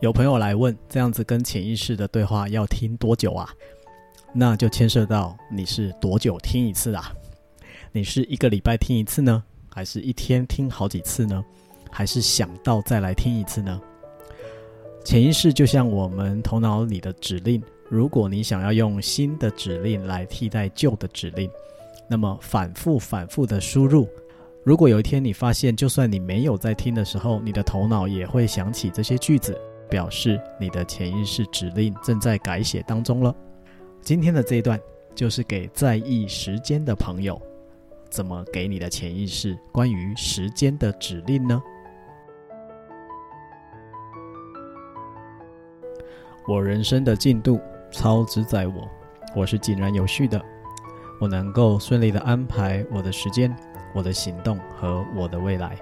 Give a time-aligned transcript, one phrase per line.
[0.00, 3.50] 有朋友来问，这样子跟潜意识的对话要听多久啊？
[4.32, 7.12] 那就牵涉到你是多久听一次啊？
[7.90, 9.42] 你是一个礼拜听一次呢？
[9.68, 11.44] 还是一天听好几次呢？
[11.90, 13.80] 还是想到再来听一次呢？
[15.04, 21.50] 潜意识就像我们头脑里的指令，如果你想要用新的指令来替代旧的指令，
[22.08, 24.08] 那么反复反复的输入，
[24.62, 29.58] 如果有一天你发现，就算你没有在听的时候，你的头脑也会想起这些句子。
[29.88, 33.34] 表示你的潜意识指令正在改写当中了。
[34.00, 34.78] 今天的这一段
[35.14, 37.40] 就是给在意时间的朋友，
[38.08, 41.60] 怎么给你的潜意识关于时间的指令呢？
[46.46, 48.88] 我人生的进度操之在我，
[49.36, 50.40] 我是井然有序的，
[51.20, 53.54] 我能够顺利的安排我的时间、
[53.92, 55.76] 我的行动和我的未来。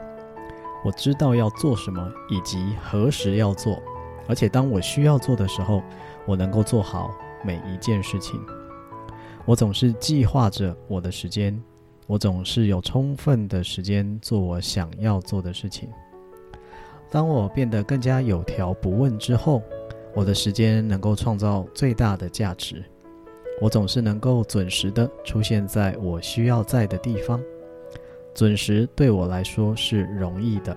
[0.85, 3.81] 我知道要做什么以及何时要做。
[4.29, 5.83] 而且当我需要做的时候，
[6.27, 7.11] 我能够做好
[7.45, 8.41] 每一件事情。
[9.45, 11.57] 我总是计划着我的时间，
[12.07, 15.89] 我总是有充分的时间做我想要做的事情。
[17.09, 19.63] 当我变得更加有条不紊之后，
[20.13, 22.85] 我的时间能够创造最大的价值。
[23.61, 27.41] 我总是能够准时的出现在我需要在的地方。
[28.35, 30.77] 准时对我来说是容易的。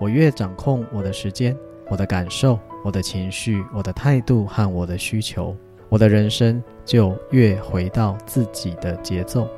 [0.00, 1.54] 我越掌控我的时间。
[1.90, 5.54] 我的感受、我的情绪、我的态度和我的需求，
[5.88, 9.48] 我的人生就越回到自己的节奏。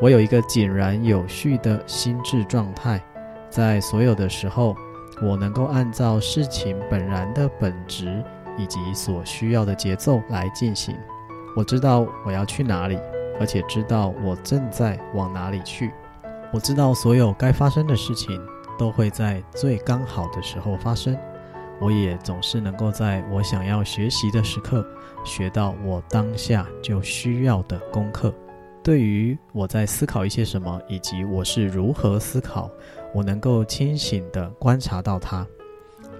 [0.00, 3.02] 我有一个井然有序的心智状态，
[3.50, 4.76] 在所有的时候，
[5.20, 8.24] 我能够按照事情本然的本质
[8.56, 10.96] 以及所需要的节奏来进行。
[11.56, 12.96] 我知道我要去哪里，
[13.38, 15.92] 而且知道我正在往哪里去。
[16.52, 18.40] 我知道所有该发生的事情
[18.78, 21.16] 都会在最刚好的时候发生。
[21.82, 24.86] 我也总是能够在我想要学习的时刻，
[25.24, 28.32] 学到我当下就需要的功课。
[28.84, 32.70] 对于我在思考一些什么，以及我是如何思考，
[33.12, 35.44] 我能够清醒地观察到它。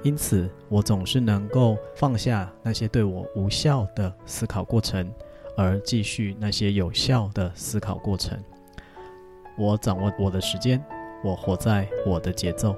[0.02, 5.08] 因此，我总是能够放下那些对我无效的思考过程，
[5.56, 8.36] 而继续那些有效的思考过程。
[9.56, 10.84] 我掌握我的时间，
[11.22, 12.74] 我活在我的节奏。